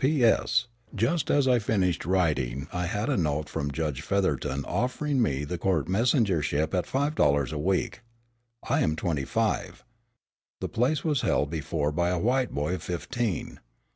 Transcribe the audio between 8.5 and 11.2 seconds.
I am twenty five. The place